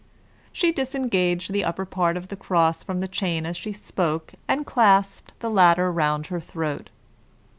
[0.51, 4.65] She disengaged the upper part of the cross from the chain as she spoke, and
[4.65, 6.89] clasped the latter round her throat.